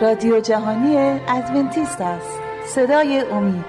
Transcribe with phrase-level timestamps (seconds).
[0.00, 0.96] رادیو جهانی
[1.28, 2.38] ادونتیست است.
[2.74, 3.64] صدای امید.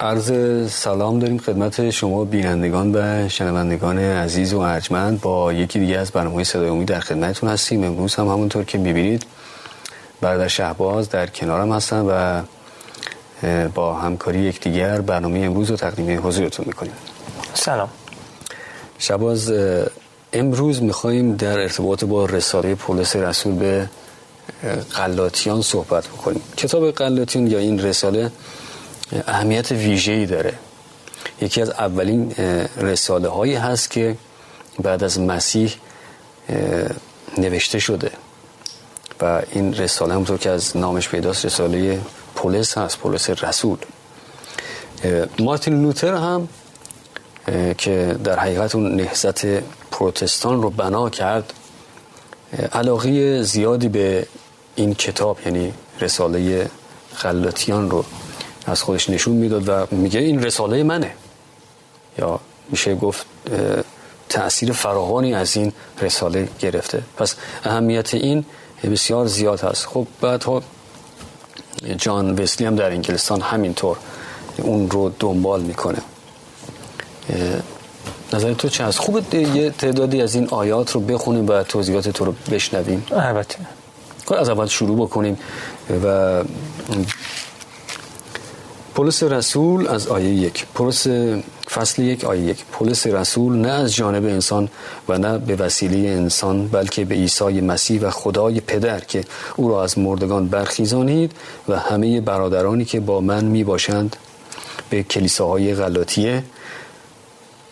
[0.00, 0.32] عرض
[0.72, 5.20] سلام داریم خدمت شما بینندگان و شنوندگان عزیز و ارجمند.
[5.20, 7.84] با یکی دیگه از برنامه صدای امید در خدمتتون هستیم.
[7.84, 9.26] امروز هم همونطور که می‌بینید
[10.24, 12.42] برادر شهباز در کنارم هستن و
[13.68, 16.92] با همکاری یکدیگر برنامه امروز رو تقدیم حضورتون می‌کنیم.
[17.54, 17.88] سلام.
[18.98, 19.52] شهباز
[20.32, 23.88] امروز میخواییم در ارتباط با رساله پولس رسول به
[24.94, 26.42] قلاتیان صحبت بکنیم.
[26.56, 28.30] کتاب قلاتیان یا این رساله
[29.26, 30.54] اهمیت ویژه‌ای داره.
[31.40, 32.32] یکی از اولین
[32.76, 34.16] رساله هایی هست که
[34.82, 35.74] بعد از مسیح
[37.38, 38.23] نوشته شده.
[39.20, 42.00] و این رساله همونطور که از نامش پیداست رساله
[42.34, 43.78] پولس هست پولس رسول.
[45.38, 46.48] مارتین لوتر هم
[47.78, 49.46] که در حقیقت اون نهزت
[49.90, 51.52] پروتستان رو بنا کرد
[52.72, 54.26] علاقه زیادی به
[54.74, 56.70] این کتاب یعنی رساله
[57.14, 58.04] خلاتیان رو
[58.66, 61.12] از خودش نشون می‌داد و میگه این رساله منه.
[62.18, 62.40] یا
[62.70, 63.26] میشه گفت
[64.28, 67.02] تأثیر فراوانی از این رساله گرفته.
[67.16, 67.34] پس
[67.64, 68.44] اهمیت این
[68.88, 69.86] بسیار زیاد هست.
[69.86, 70.62] خب بعدها
[71.96, 73.96] جان وسلی هم در انگلستان همینطور
[74.58, 75.98] اون رو دنبال می‌کنه.
[78.32, 82.24] نظر تو چه هست؟ خوب یه تعدادی از این آیات رو بخونیم و توضیحات تو
[82.24, 83.06] رو بشنویم.
[83.10, 83.56] البته.
[84.26, 85.38] خب، از اول شروع بکنیم
[86.04, 86.42] و
[88.94, 90.66] پولس رسول از آیه یک.
[90.74, 91.06] پولس
[91.70, 92.64] فصل یک آیه یک.
[92.64, 94.68] پولس رسول نه از جانب انسان
[95.08, 99.24] و نه به وسیله انسان بلکه به عیسی مسیح و خدای پدر که
[99.56, 101.32] او را از مردگان برخیزانید
[101.68, 104.16] و همه برادرانی که با من می باشند
[104.90, 106.44] به کلیساهای غلاطیه.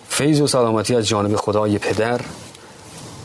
[0.09, 2.21] فیض و سلامتی از جانب خدای پدر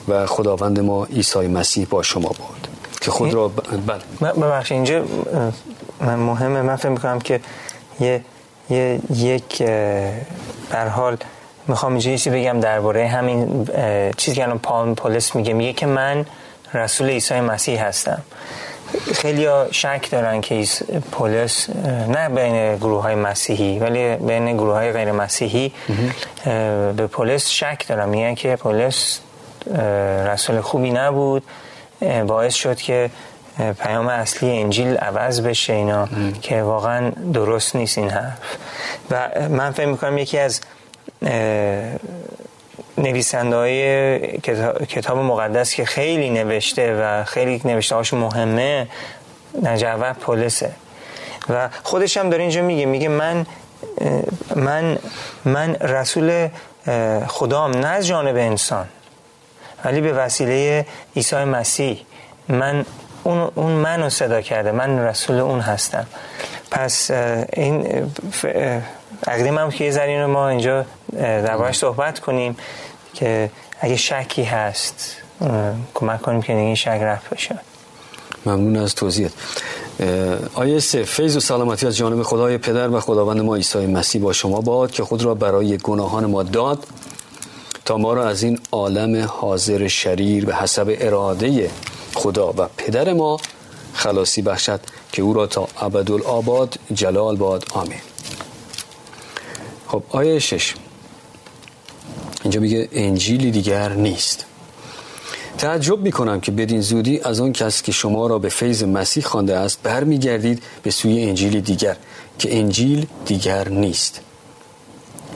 [0.08, 2.68] و خداوند ما عیسی مسیح با شما باد.
[3.02, 4.32] که خود را بله.
[4.34, 5.06] ببخشید اینجا
[6.02, 6.62] من مهمه.
[6.62, 7.42] من فکر می‌کنم که
[8.00, 8.24] یه,
[8.70, 9.64] یه یک
[10.70, 11.18] در حال
[11.68, 13.70] می‌خوام اینجا چیزی بگم درباره همین
[14.18, 15.54] چیزی که الان پال پولس میگه.
[15.54, 16.26] میگه که من
[16.74, 18.22] رسول عیسی مسیح هستم.
[19.16, 20.66] خیلی شک دارن که
[21.12, 21.70] پولس
[22.08, 25.74] نه بین گروه های مسیحی ولی بین گروه های غیر مسیحی
[26.98, 28.10] به پولس شک دارن.
[28.10, 29.20] میگن که پولس
[30.26, 31.44] رسول خوبی نبود.
[32.28, 33.10] باعث شد که
[33.80, 36.10] پیام اصلی انجیل عوض بشه اینا
[36.42, 38.38] که واقعا درست نیست این حرف.
[39.12, 40.62] و من فکر می‌کنم یکی از
[42.98, 44.18] نویسنده های
[44.88, 48.88] کتاب مقدس که خیلی نوشته و خیلی نوشته هاش مهمه
[49.64, 50.72] نجوه پولسه.
[51.50, 53.46] و خودش هم داره اینجا میگه میگه من
[54.56, 54.98] من
[55.46, 56.50] من رسول
[57.28, 58.88] خدام نه از جانب انسان
[59.86, 60.86] ولی به وسیله
[61.16, 62.06] عیسی مسیح.
[62.50, 62.86] من
[63.28, 66.08] اون, اون منو صدا کرده من رسول اون هستم.
[66.72, 67.12] پس
[67.54, 67.88] این
[69.28, 72.58] اقدیم هم که یه رو ما اینجا دربارش صحبت کنیم
[73.14, 73.50] که
[73.80, 75.18] اگه شکی هست
[75.94, 77.60] کمک کنیم که این شک رفت بشه.
[78.46, 79.32] ممنون از توضیحت.
[80.54, 84.34] آیه سه فیض و سلامتی از جانب خدای پدر و خداوند ما عیسی مسیح با
[84.34, 86.88] شما باد که خود را برای گناهان ما داد
[87.86, 91.70] تا ما را از این عالم حاضر شریر به حسب اراده
[92.18, 93.38] خدا و پدر ما
[93.94, 94.80] خلاصی بخشد
[95.12, 97.66] که او را تا ابدالآباد جلال باد.
[97.70, 98.00] آمین.
[99.88, 100.74] خب آیه شش.
[102.44, 104.46] اینجا میگه انجیلی دیگر نیست.
[105.58, 109.58] تعجب می‌کنم که بدین زودی از آن کس که شما را به فیض مسیح خوانده
[109.58, 111.98] است برمیگردید به سوی انجیلی دیگر
[112.40, 114.22] که انجیل دیگر نیست.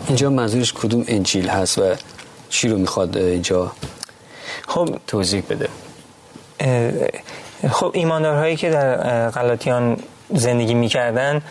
[0.08, 1.81] اینجا منظورش کدوم انجیل هست و
[2.50, 3.72] چی رو می‌خواد اینجا
[4.68, 5.69] خب توضیح بده؟
[7.72, 9.98] خب ایماندارهایی که در غلاطیان
[10.30, 11.42] زندگی می‌کردن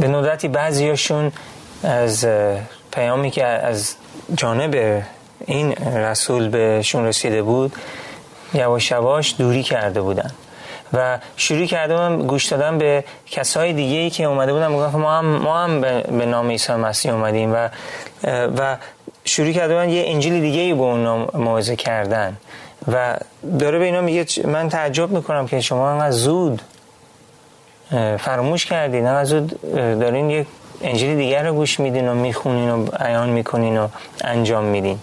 [0.00, 1.32] به ندرتی بعضیاشون
[1.84, 2.26] از
[2.92, 3.94] پیامی که از
[4.34, 5.02] جانب
[5.46, 7.72] این رسول بهشون رسیده بود
[8.54, 10.30] یواش یواش دوری کرده بودن.
[10.92, 15.18] و شروع کرده بودن گوش دادن به کسای دیگه ای که اومده بودن می‌گفتن ما
[15.18, 15.80] هم ما هم
[16.18, 17.68] به نام عیسی مسیح اومدیم و
[18.58, 18.76] و
[19.24, 22.36] شروع کرده بودن یه انجیل دیگه ای به اون موعظه کردن.
[22.88, 23.16] و
[23.58, 26.62] داره به اینا میگه من تعجب می‌کنم که شما انقدر زود
[28.18, 30.46] فراموش کردین انقدر زود دارین یک
[30.82, 33.88] انجیل دیگر رو گوش میدین و می‌خونین و عیان می‌کنین و
[34.24, 34.98] انجام میدین.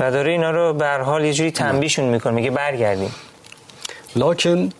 [0.00, 3.14] و داره اینا رو به حال یه جوری تنبیشون می‌کنه میگه برگردیم
[4.16, 4.70] لکن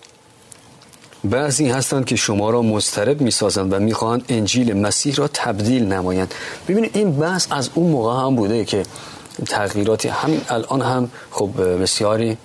[1.24, 6.34] بعضی هستند که شما را مضطرب می‌سازند و می‌خواهند انجیل مسیح را تبدیل نمایند.
[6.68, 8.82] ببینید این بحث از اون موقع هم بوده که
[9.46, 10.08] تغییراتی.
[10.08, 12.36] همین الان هم خب بسیاری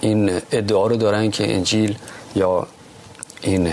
[0.00, 1.96] این ادعا رو دارن که انجیل
[2.36, 2.66] یا
[3.40, 3.72] این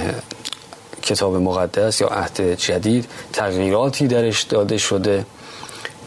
[1.01, 5.25] کتاب مقدس یا عهد جدید تغییراتی درش داده شده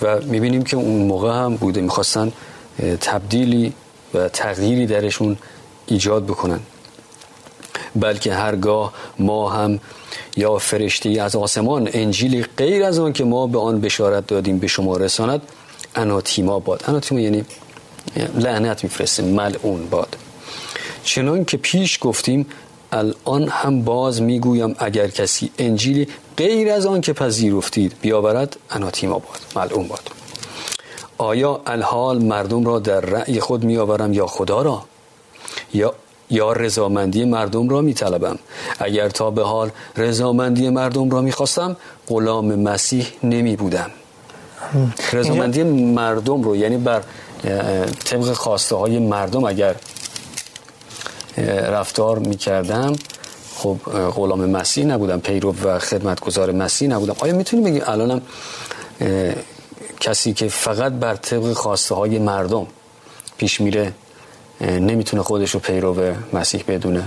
[0.02, 1.80] و می‌بینیم که اون موقع هم بوده.
[1.80, 2.32] می‌خواستن
[3.00, 3.72] تبدیلی
[4.14, 5.38] و تغییری درشون
[5.86, 6.60] ایجاد بکنن.
[7.96, 9.80] بلکه هرگاه ما هم
[10.36, 14.66] یا فرشته از آسمان انجیلی غیر از آن که ما به آن بشارت دادیم به
[14.66, 15.42] شما رساند
[15.94, 16.84] اناتیما باد.
[16.88, 17.44] اناتیما یعنی
[18.34, 20.16] لعنت میفرستیم ملعون باد.
[21.04, 22.46] چنان که پیش گفتیم
[22.92, 29.40] الان هم باز می‌گویم اگر کسی انجیلی غیر از آن که پذیرفتید بیاورد اناتیما باد
[29.56, 30.10] ملعون باد.
[31.18, 34.84] آیا الحال مردم را در رأی خود میآورم یا خدا را؟
[35.74, 35.94] یا
[36.32, 38.38] یا رضامندی مردم را می طلبم
[38.79, 41.76] اگر تا به حال رضامندی مردم را می خواستم
[42.08, 43.90] غلام مسیح نمی بودم
[45.12, 47.02] رضامندی مردم رو یعنی بر
[48.05, 49.75] طبق خواسته های مردم اگر
[51.76, 52.93] رفتار می کردم
[53.56, 53.76] خب
[54.17, 55.20] غلام مسیح نبودم.
[55.20, 57.17] پیرو و خدمتگزار مسیح نبودم.
[57.19, 58.20] آیا می‌تونیم بگیم الانم
[60.00, 62.67] کسی که فقط بر طبق خواسته های مردم
[63.38, 63.93] پیش میره
[64.62, 67.04] نمی‌تونه خودش رو پیرو مسیح بدونه.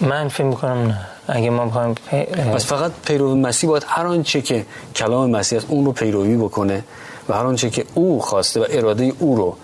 [0.00, 1.06] من فکر می‌کنم نه.
[1.28, 2.24] اگه ما بخوایم پی...
[2.24, 4.66] پس فقط پیرو مسیح باید هر آنچه که
[4.96, 6.84] کلام مسیح اون رو پیروی بکنه
[7.28, 9.56] و هر آنچه که او خواسته و اراده او رو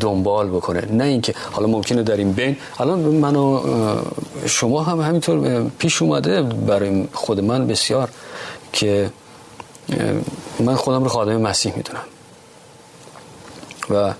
[0.00, 0.86] دنبال بکنه.
[0.92, 3.60] نه اینکه حالا ممکنه در این بین الان من و
[4.46, 8.08] شما هم همینطور پیش اومده برای خود من بسیار
[8.72, 9.10] که
[10.60, 12.02] من خودم رو خادم مسیح می‌دونم.
[13.90, 14.14] و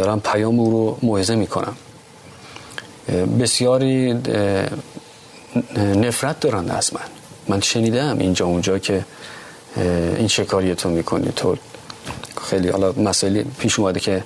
[0.00, 1.76] دارم پیام او رو موعظه می‌کنم.
[3.40, 4.14] بسیاری
[5.76, 7.00] نفرت دارن از من.
[7.48, 9.04] من شنیدم اینجا اونجا که
[10.16, 11.32] این شکاری تو می‌کنی.
[11.36, 11.56] تو
[12.42, 14.22] خیلی حالا مسئله پیش اومده که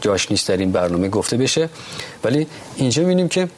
[0.00, 1.68] جاش نیست در این برنامه گفته بشه.
[2.24, 2.46] ولی
[2.76, 3.48] اینجا می‌بینیم که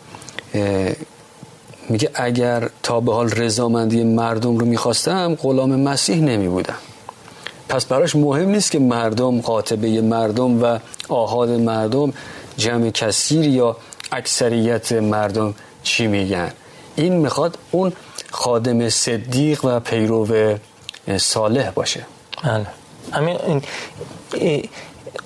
[1.88, 6.78] میگه اگر تا به حال رضامندی مردم رو می‌خواستم غلام مسیح نمی بودم
[7.70, 10.78] پس براش مهم نیست که مردم قاطبه مردم و
[11.08, 12.12] آهاد مردم
[12.56, 13.76] جمع کثیر یا
[14.12, 16.52] اکثریت مردم چی میگن.
[16.96, 17.92] این می‌خواد اون
[18.30, 20.56] خادم صدیق و پیرو
[21.16, 22.06] صالح باشه.
[22.44, 22.66] بله.
[23.12, 23.62] همین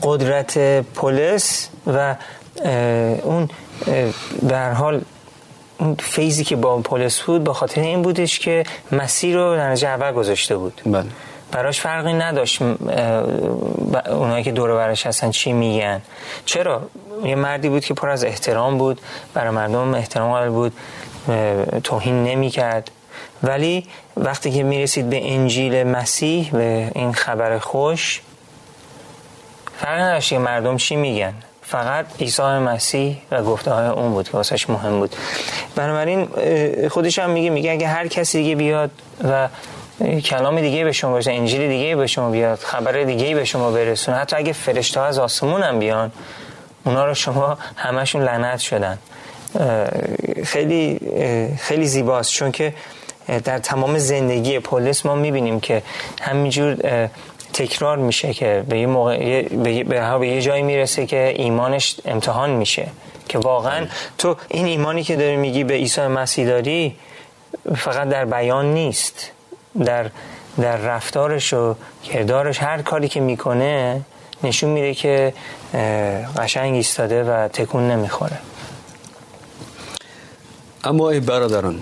[0.02, 0.58] قدرت
[0.94, 2.16] پلیس و
[3.22, 3.48] اون
[4.48, 5.00] در حال
[5.78, 10.12] اون فیزی که با پلیس بود به خاطر این بودش که مسیر رو در اول
[10.12, 10.80] گذاشته بود.
[10.86, 11.06] بله.
[11.54, 12.62] براش فرقی نداشت
[14.06, 16.02] اونایی که دور برش هستن چی میگن.
[16.44, 16.82] چرا؟
[17.24, 19.00] یه مردی بود که پر از احترام بود
[19.34, 20.72] برای مردم احترام قائل بود
[21.84, 22.90] توهین نمی‌کرد.
[23.42, 23.86] ولی
[24.16, 28.22] وقتی که می‌رسید به انجیل مسیح به این خبر خوش
[29.78, 31.34] فرق نداشت که مردم چی میگن.
[31.62, 35.16] فقط عیسی مسیح و گفته های اون بود که واسش مهم بود.
[35.76, 36.28] بنابراین
[36.88, 38.90] خودش هم میگه میگه اگه هر کسی دیگه بیاد
[39.24, 39.48] و
[40.24, 44.16] کلام دیگه به شما برسونه انجیل دیگه به شما بیاد خبر دیگه به شما برسونه.
[44.16, 46.12] حتی اگه فرشته از آسمون هم بیان
[46.84, 48.98] اونا رو شما همشون لعنت شدن.
[50.44, 51.00] خیلی
[51.58, 52.32] خیلی زیباست.
[52.32, 52.74] چون که
[53.44, 55.82] در تمام زندگی پولیس ما می‌بینیم که
[56.22, 56.76] همینجور
[57.52, 59.42] تکرار میشه که به یه موقع
[60.18, 62.86] به یه جایی می‌رسه که ایمانش امتحان میشه.
[63.28, 63.86] که واقعا
[64.18, 66.96] تو این ایمانی که داری میگی به عیسی مسیح داری
[67.76, 69.30] فقط در بیان نیست.
[69.84, 70.10] در
[70.58, 74.00] در رفتارش و کردارش هر کاری که می‌کنه
[74.42, 75.34] نشون میده که
[76.36, 78.38] قشنگ ایستاده و تکون نمی‌خوره.
[80.84, 81.80] اما ای برادران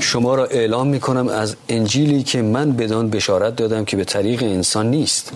[0.00, 4.42] شما را اعلام می کنم از انجیلی که من بدان بشارت دادم که به طریق
[4.42, 5.32] انسان نیست.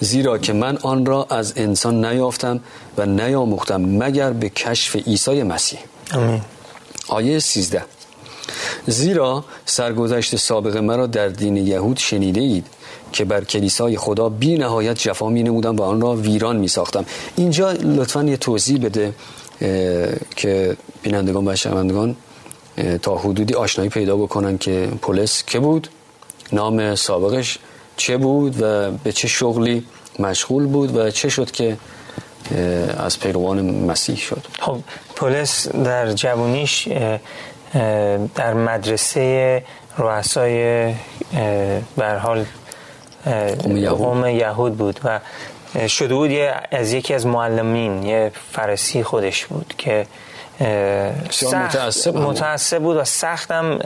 [0.00, 2.60] زیرا که من آن را از انسان نیافتم
[2.98, 5.78] و نیاموختم مگر به کشف عیسی مسیح.
[6.14, 6.40] آمین.
[7.08, 7.82] آیه 13
[8.86, 12.66] زیرا سرگذشت سابق مرا در دین یهود شنیده اید
[13.12, 17.04] که بر کلیسای خدا بی نهایت جفا می نمودم و آن را ویران می ساختم
[17.36, 19.14] اینجا لطفا یه توضیح بده
[20.36, 22.16] که بینندگان و شنوندگان
[23.02, 25.88] تا حدودی آشنایی پیدا بکنن که پلیس که بود
[26.52, 27.58] نام سابقش
[27.96, 29.86] چه بود و به چه شغلی
[30.18, 31.76] مشغول بود و چه شد که
[32.98, 34.42] از پیروان مسیح شد.
[34.60, 34.78] خب
[35.16, 36.88] پلیس در جوانیش
[38.34, 39.62] در مدرسه
[39.98, 40.94] رؤسای
[41.96, 42.44] بر حال
[43.88, 44.76] قوم یهود.
[44.76, 45.20] بود و
[45.88, 46.30] شده بود
[46.70, 50.06] از یکی از معلمین یه فرسی خودش بود که
[50.60, 53.78] متعصب, متعصب بود و سختم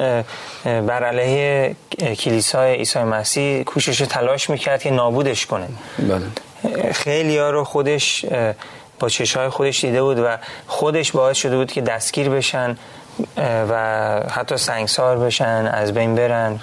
[0.65, 5.69] بر علیه کلیسای عیسی مسیح کوشش تلاش می‌کرد که نابودش کنه.
[5.99, 6.93] بله.
[6.93, 8.25] خیلی ها رو خودش
[8.99, 12.77] با چشای خودش دیده بود و خودش باعث شده بود که دستگیر بشن.
[13.71, 13.75] و
[14.31, 16.61] حتی سنگسار بشن از بین برن.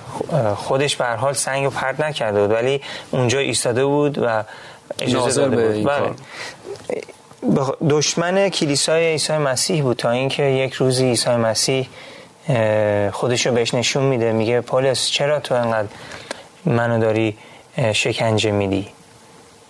[0.56, 2.82] خودش به حال سنگ رو پرد نکرده بود ولی
[3.12, 4.44] اونجا ایستاده بود و
[5.00, 5.88] اجازه داده بود.
[5.88, 6.12] بله.
[7.90, 11.90] دشمن کلیسای عیسی مسیح بود تا اینکه یک روزی عیسی مسیح
[13.12, 14.32] خودش رو بهش نشون میده.
[14.32, 15.88] میگه پولس چرا تو انقدر
[16.66, 17.38] منو داری
[17.94, 18.88] شکنجه میدی؟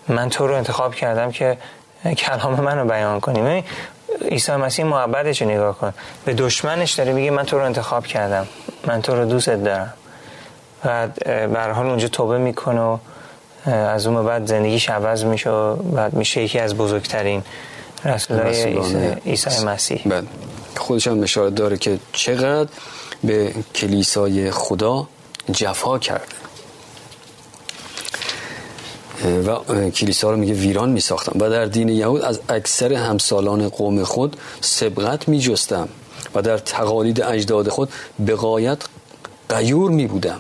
[0.08, 1.58] من تو رو انتخاب کردم که
[2.18, 3.63] کلام منو بیان کنی.
[4.22, 5.93] عیسی مسیح محبتش رو نگاه کن.
[6.25, 8.48] به دشمنش داره میگه من تو رو انتخاب کردم.
[8.88, 9.93] من تو رو دوست دارم.
[10.86, 12.98] و به حال اونجا توبه می‌کنه و
[13.65, 17.43] از اون بعد زندگیش عوض میشه و بعد میشه یکی از بزرگترین
[18.05, 20.01] رسولای عیسی مسیح.
[20.05, 20.27] بله
[20.77, 22.69] خودش هم اشاره داره که چقدر
[23.24, 25.07] به کلیسای خدا
[25.51, 26.36] جفا کرده.
[29.24, 34.36] و کلیسا رو میگه ویران میساختم و در دین یهود از اکثر همسالان قوم خود
[34.62, 35.89] سبقت میجستم
[36.36, 38.77] و در تقالید اجداد خود به قایت
[39.50, 40.39] قیور می بودم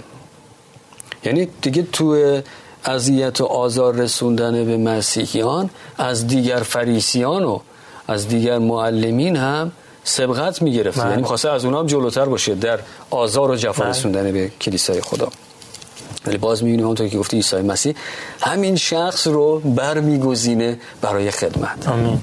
[1.23, 2.41] یعنی دیگه تو
[2.85, 7.59] اذیت و آزار رسوندن به مسیحیان از دیگر فریسیان و
[8.07, 9.71] از دیگر معلمین هم
[10.03, 11.09] سبقت می گرفته بله.
[11.09, 12.79] یعنی خواسته از اونها هم جلوتر باشه در
[13.09, 13.89] آزار و جفا بله.
[13.89, 15.27] رسوندن به کلیسای خدا
[16.25, 17.95] ولی باز می‌بینیم همونطور که گفتی عیسی مسیح
[18.41, 21.87] همین شخص رو برمیگزینه برای خدمت.
[21.87, 22.21] آمین.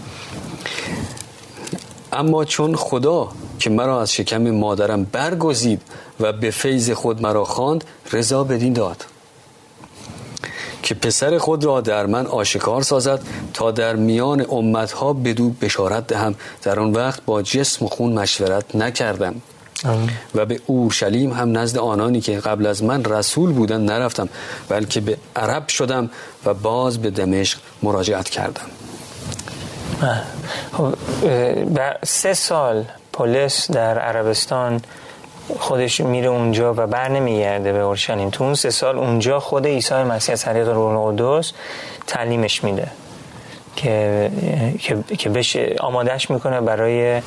[2.12, 5.82] اما چون خدا که مرا از شکم مادرم برگزید
[6.20, 9.04] و به فیض خود مرا خواند رضا بدین داد.
[10.82, 13.22] که پسر خود را در من آشکار سازد
[13.54, 16.34] تا در میان امتها بدو بشارت دهم.
[16.62, 19.34] در آن وقت با جسم و خون مشورت نکردم.
[20.34, 24.28] و به اورشلیم هم نزد آنانی که قبل از من رسول بودن نرفتم
[24.68, 26.10] بلکه به عرب شدم
[26.44, 28.66] و باز به دمشق مراجعت کردم.
[30.72, 30.94] خب
[32.04, 34.80] سه سال پلیس در عربستان
[35.58, 38.30] خودش میره اونجا و بر نمیگرده به اورشلیم.
[38.30, 41.52] تو اون سه سال اونجا خود عیسی مسیح از طریق روح القدس
[42.06, 42.88] تعلیمش میده
[43.76, 44.30] که
[45.18, 47.22] که بشه آمادش می‌کنه برای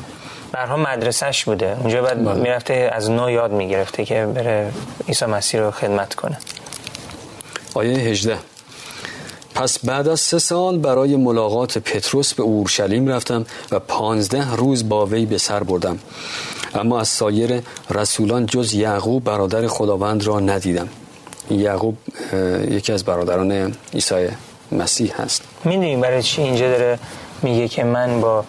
[0.56, 1.78] برها مدرسهش بوده.
[1.80, 2.34] اونجا بعد بله.
[2.34, 4.72] می‌رفته از نو یاد می‌گرفته که بره
[5.08, 6.38] عیسی مسیح رو خدمت کنه.
[7.74, 8.38] آیه 18
[9.56, 15.06] پس بعد از سه سال برای ملاقات پتروس به اورشلیم رفتم و پانزده روز با
[15.06, 16.00] وی به سر بردم.
[16.76, 20.90] اما از سایر رسولان جز یعقوب برادر خداوند را ندیدم.
[21.52, 21.98] یعقوب
[22.70, 24.28] یکی از برادران عیسی
[24.72, 25.44] مسیح هست.
[25.64, 27.00] می‌دونیم برای چی اینجا داره
[27.42, 28.46] میگه که من با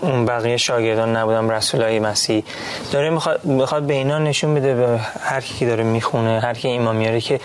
[0.00, 2.44] اون بقیه شاگردان نبودم رسولای مسیح.
[2.92, 6.96] داره می‌خواد, می‌خواد به اینا نشون بده به هر کی داره می‌خونه هر کی ایمان
[6.96, 7.40] میاره که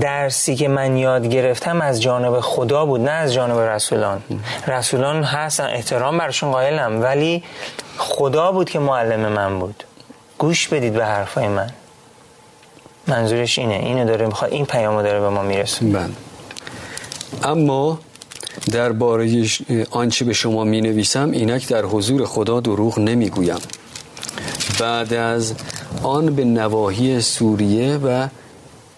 [0.00, 4.22] درسی که من یاد گرفتم از جانب خدا بود نه از جانب رسولان.
[4.66, 7.42] رسولان هستن احترام برشون قائلم ولی
[7.98, 9.84] خدا بود که معلم من بود.
[10.38, 11.70] گوش بدید به حرفای من.
[13.06, 13.74] منظورش اینه.
[13.74, 16.08] اینو داره می‌خواد این پیامو داره به ما می‌رسه بله.
[17.42, 17.98] اما
[18.72, 19.46] درباره
[19.90, 23.58] آنچه به شما می نویسم اینک در حضور خدا دروغ نمی گویم
[24.80, 25.54] بعد از
[26.02, 28.28] آن به نواحی سوریه و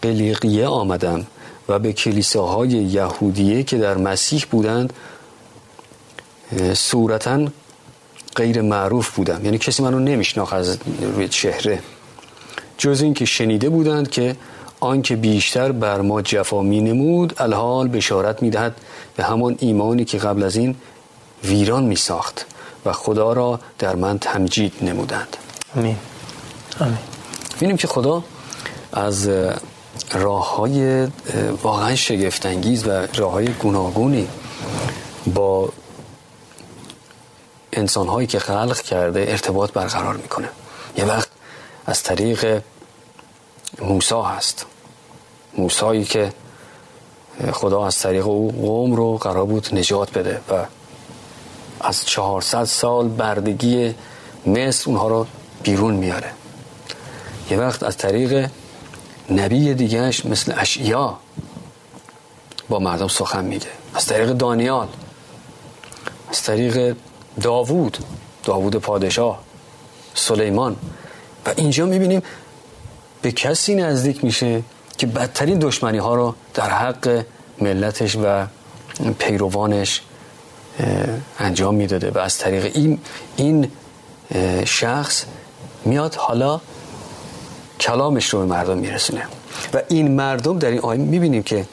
[0.03, 1.27] قلیقیه آمدم
[1.69, 4.93] و به کلیساهای یهودیه که در مسیح بودند
[6.75, 7.47] صورتا
[8.37, 9.45] غیر معروف بودم.
[9.45, 11.79] یعنی کسی منو نمیشناخت از روی چهره.
[12.79, 14.37] جز این که شنیده بودند که
[14.81, 18.77] آنکه بیشتر بر ما جفا می نمود الحال بشارت می دهد
[19.17, 20.77] به همان ایمانی که قبل از این
[21.45, 22.47] ویران می ساخت
[22.87, 25.37] و خدا را در من تمجید نمودند.
[25.77, 25.97] آمین.
[26.81, 26.99] آمین.
[27.61, 28.25] بینیم که خدا
[28.93, 29.29] از
[30.13, 31.07] راه های
[31.63, 34.29] واقعا شگفتانگیز و راه های گوناگونی
[35.35, 35.73] با
[37.73, 40.49] انسان هایی که خلق کرده ارتباط برقرار می‌کنه.
[40.97, 41.29] یه وقت
[41.87, 42.63] از طریق
[43.81, 44.67] موسا هست.
[45.59, 46.33] موسایی که
[47.53, 50.65] خدا از طریق او قوم رو قرار بود نجات بده و
[51.81, 53.95] از 400 سال بردگی
[54.47, 55.27] مصر اونها رو
[55.63, 56.31] بیرون میاره.
[57.51, 58.51] یه وقت از طریق
[59.31, 61.19] نبی دیگهش مثل اشیا
[62.69, 63.67] با مردم سخن میگه.
[63.95, 64.89] از طریق دانیال
[66.31, 66.97] از طریق
[67.41, 67.99] داوود
[68.45, 69.41] داوود پادشاه
[70.15, 70.77] سلیمان.
[71.47, 72.23] و اینجا می‌بینیم
[73.23, 74.63] به کسی نزدیک میشه
[74.99, 77.25] که بدترین دشمنی ها رو در حق
[77.61, 78.47] ملتش و
[79.19, 80.03] پیروانش
[81.39, 82.99] انجام می‌داده و از طریق این
[83.37, 83.71] این
[84.65, 85.25] شخص
[85.85, 86.61] میاد حالا
[87.81, 89.23] کلامش رو به مردم میرسونه.
[89.75, 91.67] و این مردم در این آیه می‌بینیم که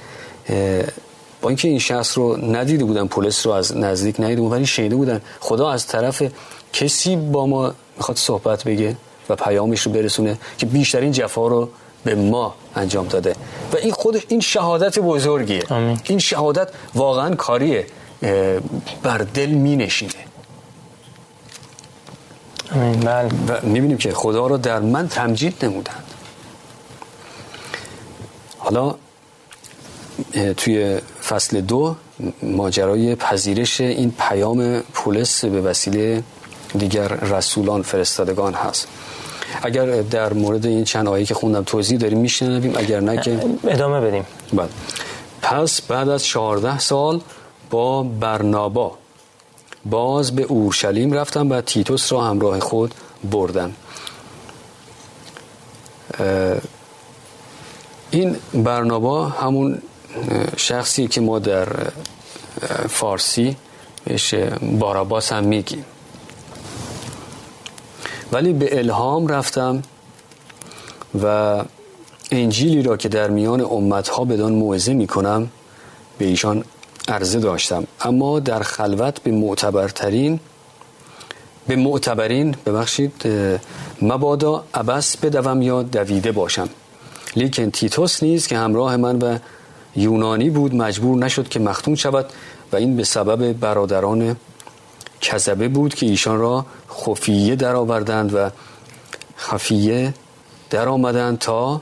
[1.41, 4.95] با اینکه این شخص رو ندیده بودن پلیس رو از نزدیک ندیده بودن ولی شنیده
[4.95, 5.21] بودن.
[5.39, 6.23] خدا از طرف
[6.73, 8.95] کسی با ما می‌خواد صحبت بگه
[9.29, 11.69] و پیامش رو برسونه که بیشترین جفا رو
[12.03, 13.35] به ما انجام داده.
[13.73, 15.63] و این خودش این شهادت بزرگیه.
[16.03, 17.87] این شهادت واقعا کاریه.
[19.03, 20.13] بر دل می نشینه
[23.03, 23.29] بله.
[23.47, 26.03] و می‌بینیم که خدا رو در من تمجید نمودند.
[28.57, 28.95] حالا
[30.57, 31.95] توی فصل دو
[32.43, 36.23] ماجرای پذیرش این پیام پولس به وسیله
[36.77, 38.87] دیگر رسولان فرستادگان هست.
[39.63, 44.01] اگر در مورد این چند آیه که خوندم توضیح داریم میشنویم اگر نه که ادامه
[44.01, 44.25] بدیم.
[44.53, 44.69] بله.
[45.41, 47.21] پس بعد از 14 سال
[47.69, 48.97] با برنابا
[49.85, 52.93] باز به اورشلیم رفتم و تیتوس را همراه خود
[53.31, 53.73] بردم.
[58.11, 59.81] این برنابا همون
[60.57, 61.67] شخصی که ما در
[62.89, 63.55] فارسی
[64.05, 64.33] بهش
[64.79, 65.85] باراباس هم میگیم.
[68.31, 69.81] ولی به الهام رفتم
[71.23, 71.63] و
[72.31, 75.49] انجیلی را که در میان امتها بدان موعظه می‌کنم
[76.17, 76.63] به ایشان
[77.07, 77.83] عرضه داشتم.
[78.01, 80.39] اما در خلوت به معتبرترین
[81.67, 83.13] به معتبرین ببخشید
[84.01, 86.69] مبادا عبس بدوم یا دویده باشم.
[87.35, 89.37] لیکن تیتوس نیست که همراه من و
[89.95, 92.25] یونانی بود مجبور نشد که مختون شود
[92.71, 94.35] و این به سبب برادران
[95.21, 98.49] کذبه بود که ایشان را خفیه درآوردند و
[99.37, 100.13] خفیه
[100.69, 101.81] در آمدند تا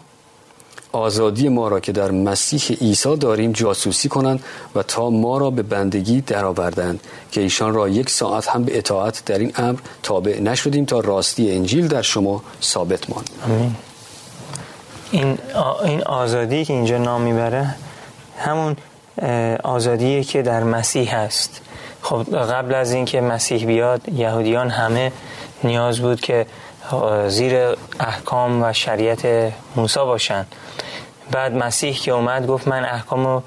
[0.92, 4.44] آزادی ما را که در مسیح عیسی داریم جاسوسی کنند
[4.76, 7.00] و تا ما را به بندگی درآوردند
[7.32, 11.52] که ایشان را یک ساعت هم به اطاعت در این امر تابع نشدیم تا راستی
[11.52, 13.30] انجیل در شما ثابت ماند.
[15.12, 15.38] این
[15.84, 17.76] این آزادی که اینجا نام می‌بره
[18.38, 18.76] همون
[19.64, 21.62] آزادی که در مسیح هست.
[22.10, 25.12] خب قبل از اینکه مسیح بیاد یهودیان همه
[25.64, 26.46] نیاز بود که
[27.28, 30.46] زیر احکام و شریعت موسی باشن.
[31.32, 33.44] بعد مسیح که اومد گفت من احکام رو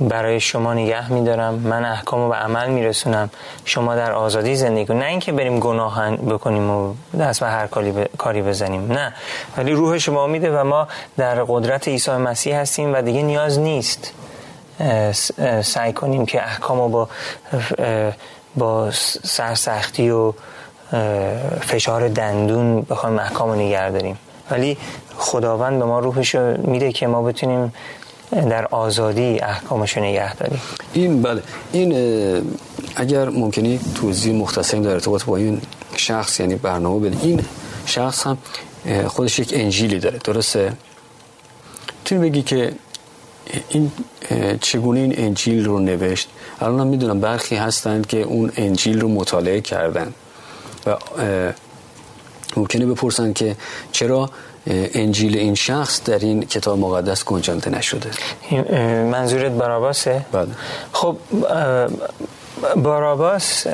[0.00, 3.30] برای شما نگه میدارم من احکام رو به عمل میرسونم.
[3.64, 5.02] شما در آزادی زندگی کنید.
[5.02, 7.66] نه اینکه بریم گناه بکنیم و دست به هر
[8.18, 8.92] کاری بزنیم.
[8.92, 9.12] نه.
[9.56, 14.12] ولی روح شما میده و ما در قدرت عیسی مسیح هستیم و دیگه نیاز نیست.
[15.62, 17.08] سعی کنیم که احکام رو با
[18.56, 18.90] با
[19.24, 20.32] سرسختی و
[21.60, 24.18] فشار دندون بخوایم احکام رو نگه داریم.
[24.50, 24.76] ولی
[25.16, 27.72] خداوند به ما روحش میده که ما بتونیم
[28.30, 30.60] در آزادی احکامش نگه داریم.
[30.92, 31.42] این بله.
[31.72, 31.92] این
[32.96, 35.62] اگر ممکنی توضیح مختصری در ارتباط با این
[35.96, 37.18] شخص یعنی برنامه بده.
[37.22, 37.44] این
[37.86, 38.38] شخص هم
[39.06, 40.18] خودش یک انجیلی داره.
[40.18, 40.72] درسته؟
[42.04, 42.74] تو بگی که
[43.68, 43.92] این
[44.60, 46.28] چگونه این انجیل رو نوشت؟
[46.60, 50.14] الان هم می‌دونم برخی هستند که اون انجیل رو مطالعه کردن.
[50.86, 50.96] و
[52.56, 53.56] ممکنه بپرسن که
[53.92, 54.30] چرا
[54.94, 58.10] انجیل این شخص در این کتاب مقدس گنجانده نشده؟
[59.04, 60.48] منظورت باراباسه؟ بله.
[60.92, 61.16] خب
[62.76, 63.66] باراباس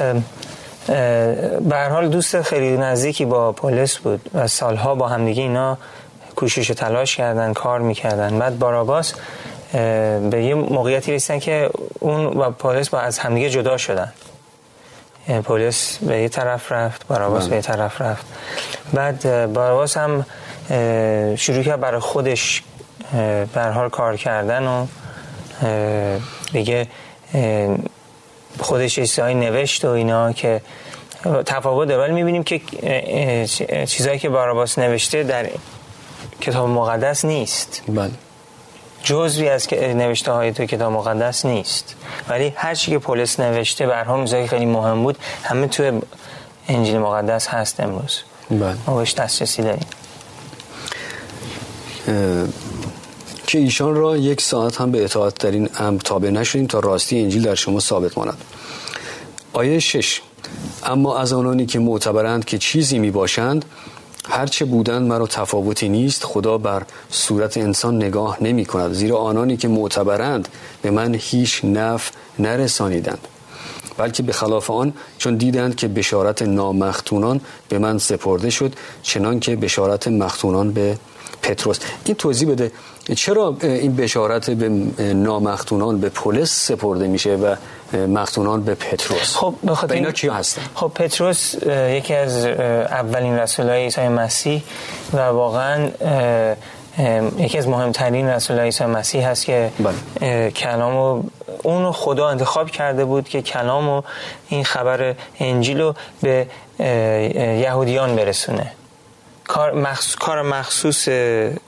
[1.69, 5.79] به حال دوست خیلی نزدیکی با پولس بود و سالها با همدیگه اینا
[6.37, 8.39] کوشش و تلاش کردن کار می‌کردن.
[8.39, 9.15] بعد باراباس
[9.73, 14.13] به یه موقعیتی رسیدن که اون و پولس با از همدیگه جدا شدن.
[15.45, 18.27] پلیس به یه طرف رفت باراباس به یه طرف رفت.
[18.93, 20.27] بعد باراباس هم
[21.37, 22.63] شروع کرد برای خودش
[23.55, 24.87] بر حال کار کردن و
[26.53, 26.87] دیگه
[28.61, 30.61] خودش چیزهایی نوشت و اینا که
[31.47, 32.03] تفاوت داره.
[32.03, 32.61] ولی می‌بینیم که
[33.87, 35.51] چیزهایی که باراباس نوشته در
[36.41, 37.83] کتاب مقدس نیست.
[37.89, 38.11] بله.
[39.03, 41.95] جزوی از که نوشته های تو کتاب مقدس نیست.
[42.29, 46.01] ولی هر چی که پولس نوشته به هر خیلی مهم بود همه تو
[46.69, 48.19] انجیل مقدس هست امروز.
[48.51, 48.77] بله.
[48.87, 49.87] ما بهش دسترسی داریم.
[53.47, 57.21] که ایشان را یک ساعت هم به اطاعت در این امر تابع نشدیم تا راستی
[57.21, 58.39] انجیل در شما ثابت ماند.
[59.53, 60.21] آیه شش.
[60.85, 63.65] اما از آنانی که معتبرند که چیزی می باشند
[64.31, 68.93] هرچه بودند مرا تفاوتی نیست خدا بر صورت انسان نگاه نمی کند.
[68.93, 70.49] زیرا آنانی که معتبرند
[70.83, 73.29] به من هیچ نف نرسانیدند
[73.99, 79.57] بلکه به خلاف آن چون دیدند که بشارت نامختونان به من سپرده شد چنان که
[79.57, 80.99] بشارت مختونان به
[81.43, 81.79] پتروس.
[82.05, 82.73] این توضیح بده
[83.17, 84.69] چرا این بشارت به
[85.15, 87.55] نامختونان به پولس سپرده میشه و
[87.97, 91.55] مختونان به پتروس؟ خب بخاطر اینا کیا هستن؟ خب پتروس
[91.91, 94.63] یکی از اولین رسولای عیسی مسیح
[95.13, 95.91] و واقعا
[97.39, 99.71] یکی از مهمترین رسول عیسی مسیح هست که
[100.21, 100.51] بله.
[100.51, 101.23] کلامو
[101.63, 104.03] اون خدا انتخاب کرده بود که کلام و
[104.49, 106.47] این خبر انجیل رو به
[107.65, 108.73] یهودیان برسونه.
[109.51, 111.09] کار مخصوص, کار مخصوص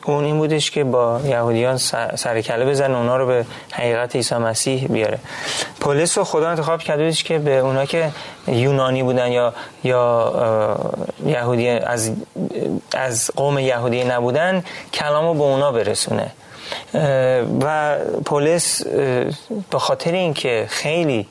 [0.05, 1.77] اون این بودش که با یهودیان
[2.16, 5.18] سر کله بزن اونا رو به حقیقت عیسی مسیح بیاره.
[5.81, 8.11] پولس رو خدا انتخاب کرده بودش که به اونا که
[8.47, 10.79] یونانی بودن یا یا
[11.27, 12.11] یهودی از
[12.95, 14.64] از قوم یهودی نبودن
[14.95, 16.33] کلامو به اونا برسونه.
[17.61, 18.87] و پولس
[19.71, 21.27] به خاطر اینکه خیلی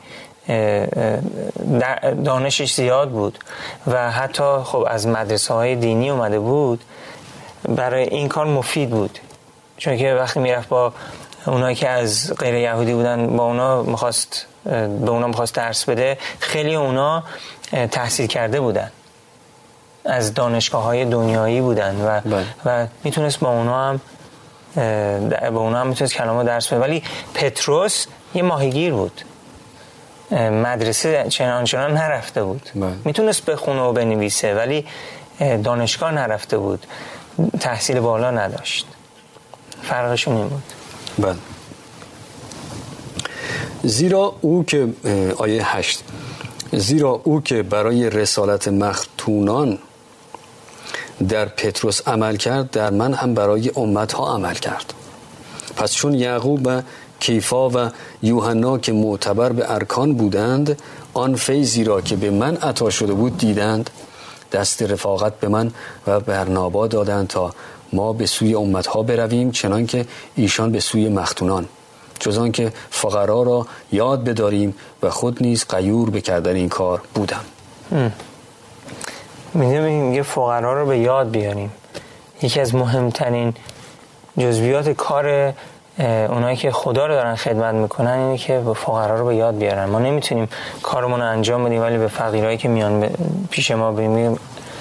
[2.24, 3.40] دانشش زیاد بود
[3.88, 6.84] و حتی خب از مدرسه های دینی اومده بود
[7.70, 9.20] برای این کار مفید بود.
[9.78, 10.94] چون که وقتی می‌رفت با
[11.48, 16.76] اونایی که از غیر یهودی بودن با اونا می‌خواست به اونا می‌خواست درس بده خیلی
[16.76, 17.24] اونا
[17.92, 18.92] تحصیل کرده بودن.
[20.06, 22.46] از دانشگاه های دنیایی بودن و, بله.
[22.66, 24.02] و می‌تونست با اونا هم
[25.54, 26.82] با اونا هم می‌تونست کلام درس بده.
[26.82, 29.22] ولی پتروس یه ماهیگیر بود.
[30.32, 32.70] مدرسه چنان چنان نرفته بود.
[32.76, 32.92] بله.
[33.06, 34.86] می‌تونست بخونه و بنویسه ولی
[35.40, 36.86] دانشگاه نرفته بود.
[37.60, 38.88] تحصیل بالا نداشت.
[39.84, 40.64] فرقشون این بود.
[41.20, 41.36] بله.
[43.84, 44.88] زیرا او که
[45.38, 46.04] آیه هشت.
[46.74, 49.80] زیرا او که برای رسالت مختونان
[51.30, 54.94] در پتروس عمل کرد در من هم برای امت ها عمل کرد.
[55.76, 56.82] پس چون یعقوب و
[57.22, 57.90] کیفا و
[58.22, 60.82] یوحنا که معتبر به ارکان بودند
[61.14, 63.90] آن فیضی را که به من عطا شده بود دیدند.
[64.52, 65.72] دست رفاقت به من
[66.08, 67.54] و برنابا دادند تا
[67.94, 70.06] ما به سوی امتها برویم چنان که
[70.36, 71.66] ایشان به سوی مختونان.
[72.20, 77.46] جز که فقرا را یاد بداریم و خود نیز قیور بکردن این کار بودم.
[79.54, 81.72] میگه فقرا رو به یاد بیاریم.
[82.42, 83.54] یکی از مهمترین
[84.38, 85.54] جزویات کار
[86.00, 89.86] اونایی که خدا رو دارن خدمت می‌کنن اینه که به فقرا رو به یاد بیارن.
[89.86, 90.50] ما نمی‌تونیم
[90.84, 93.10] کارمون رو انجام بدیم ولی به فقیرایی که میان
[93.50, 94.40] پیش ما بیم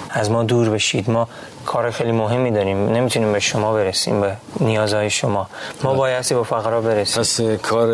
[0.09, 1.09] از ما دور بشید.
[1.09, 1.27] ما
[1.65, 2.89] کار خیلی مهمی داریم.
[2.89, 5.47] نمی‌تونیم به شما برسیم به نیازهای شما.
[5.83, 5.93] ما.
[5.93, 7.21] بایستی به فقرا برسیم.
[7.21, 7.87] پس کار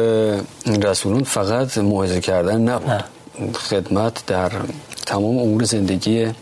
[0.84, 3.03] رسولون فقط موعظه کردن نبود.
[3.69, 4.51] خدمت در
[5.06, 6.34] تمام امور زندگی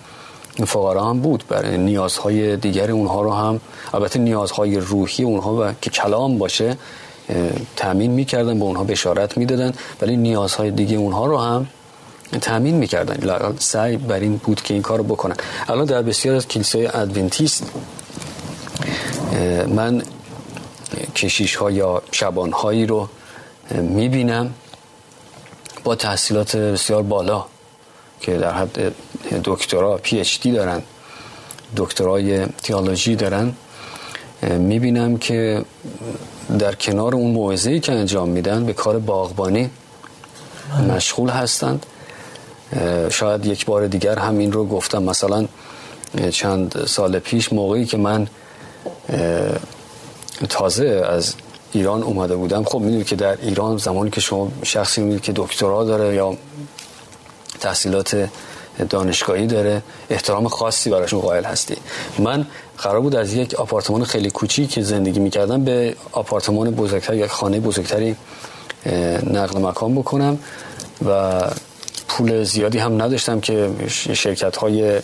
[0.56, 3.62] فقرا هم بود برای نیازهای دیگر اونها رو هم
[3.94, 6.78] البته نیازهای روحی اونها و که کلام باشه
[7.76, 11.68] تامین می‌کردن به اونها بشارت می‌دادن ولی نیازهای دیگه اونها رو هم
[12.42, 13.56] تامین می‌کردن.
[13.60, 15.36] سعی بر این بود که این کار رو بکنن.
[15.68, 17.72] الان در بسیار از کلیسای ادونتیست
[19.68, 20.02] من
[21.16, 23.08] کشیش ها یا شبان هایی رو
[23.72, 24.54] می‌بینم.
[25.84, 27.46] با تحصیلات بسیار بالا.
[28.26, 28.94] که در حد
[29.44, 30.82] دکترا پی اچ دی دارن
[31.78, 33.54] دکترای تیالوژی دارن.
[34.42, 35.66] می‌بینم که
[36.60, 39.70] در کنار اون موعظه‌ای که انجام میدن به کار باغبانی
[40.90, 41.86] مشغول هستند.
[43.10, 45.04] شاید یک بار دیگر هم این رو گفتم.
[45.04, 45.46] مثلا
[46.32, 48.28] چند سال پیش موقعی که من
[50.50, 51.34] تازه از
[51.72, 52.64] ایران اومده بودم.
[52.64, 56.38] خب می‌دونید که در ایران زمانی که شما شخصی می‌دونید که دکترا داره یا
[57.60, 58.30] تحصیلات
[58.90, 59.82] دانشگاهی داره.
[60.10, 61.76] احترام خاصی براشون قائل هستی.
[62.20, 67.28] من قرار بود از یک آپارتمان خیلی کوچیک که زندگی می‌کردم به آپارتمان بزرگتر یا
[67.28, 68.16] خانه بزرگتری
[69.32, 70.40] نقل مکان بکنم
[71.08, 71.42] و
[72.08, 73.70] پول زیادی هم نداشتم که
[74.14, 75.00] شرکت های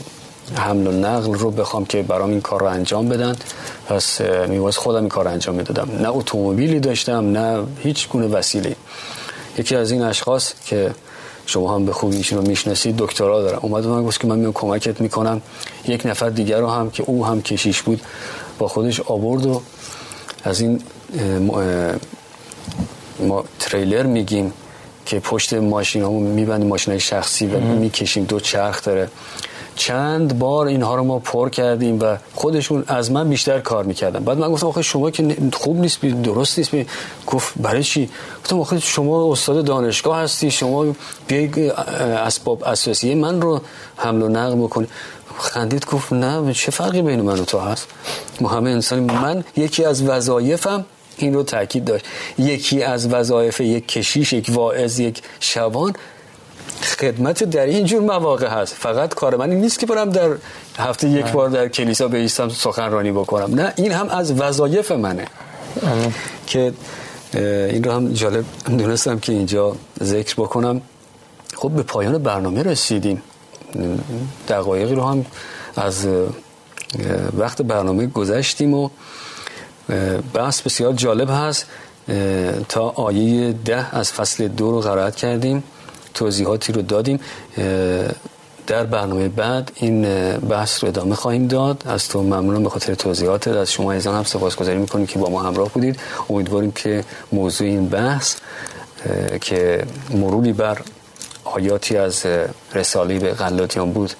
[0.55, 3.35] حمل و نقل رو بخوام که برام این کار رو انجام بدن.
[3.87, 5.89] پس میواز خودم این کار رو انجام می‌دادم.
[6.01, 8.75] نه اتومبیلی داشتم نه هیچ گونه وسیله.
[9.57, 10.91] یکی از این اشخاص که
[11.45, 14.53] شما هم به خوبی ایشون رو می‌شناسید دکترا دارم اومد من گفت که من میام
[14.53, 15.41] کمکت می‌کنم.
[15.87, 18.01] یک نفر دیگر رو هم که او هم کشیش بود
[18.59, 19.61] با خودش آورد و
[20.43, 20.81] از این
[23.19, 24.53] ما تریلر میگیم
[25.05, 29.09] که پشت ماشین همون میبندیم ماشین های شخصی و می‌کشیم دو چرخ داره.
[29.75, 34.23] چند بار اینها رو ما پر کردیم و خودشون از من بیشتر کار می‌کردن.
[34.23, 36.89] بعد من گفتم آخه شما که خوب نیست درست نیست.
[37.27, 38.09] گفت برای چی؟
[38.43, 40.85] گفتم آخه شما استاد دانشگاه هستی شما
[41.27, 43.61] بیای اسباب اساسی من رو
[43.97, 44.87] حمل و نقل بکنی.
[45.37, 47.87] خندید گفت نه چه فرقی بین من و تو هست؟
[48.41, 50.85] ما همه انسان من یکی از وظایفم
[51.17, 52.05] این رو تاکید داشت.
[52.37, 55.93] یکی از وظایف یک کشیش یک واعظ یک شبان
[56.85, 58.73] خدمت در این جور مواقع هست.
[58.73, 60.29] فقط کار من نیست که برم در
[60.77, 63.55] هفته یک بار در کلیسا بیستم سخنرانی بکنم.
[63.55, 65.27] نه این هم از وظایف منه.
[66.47, 66.73] که
[67.33, 70.81] این رو هم جالب دونستم که اینجا ذکر بکنم.
[71.55, 73.21] خب به پایان برنامه رسیدیم.
[74.47, 75.25] دقایقی رو هم
[75.75, 76.07] از
[77.37, 78.89] وقت برنامه گذشتیم و
[80.33, 81.65] بحث بسیار جالب هست.
[82.69, 85.63] تا آیه ده از فصل دو رو قرائت کردیم.
[86.13, 87.19] توضیحاتی رو دادیم.
[88.67, 90.01] در برنامه بعد این
[90.37, 91.83] بحث رو ادامه خواهیم داد.
[91.85, 95.41] از تو ممنونم به خاطر توضیحات از شما ایزان هم سپاسگزاری می‌کنیم که با ما
[95.41, 95.99] همراه بودید.
[96.29, 98.35] امیدواریم که موضوع این بحث
[99.41, 100.77] که مروری بر
[101.43, 102.25] آیاتی از
[102.73, 104.13] رساله به غلاطیان بود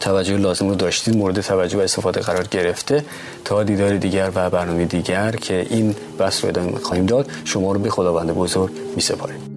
[0.00, 3.04] توجه لازم رو داشتید مورد توجه و استفاده قرار گرفته.
[3.44, 7.78] تا دیدار دیگر و برنامه دیگر که این بحث رو ادامه خواهیم داد شما رو
[7.78, 9.51] به خداوند بزرگ می سپاریم